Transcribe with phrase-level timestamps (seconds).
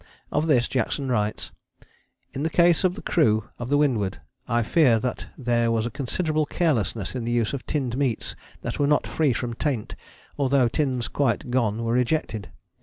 [0.31, 1.51] Of this Jackson writes:
[2.33, 6.47] "In the case of the crew of the Windward I fear that there was considerable
[6.47, 9.95] carelessness in the use of tinned meats that were not free from taint,
[10.39, 12.49] although tins quite gone were rejected....